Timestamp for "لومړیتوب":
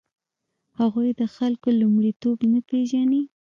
1.81-2.37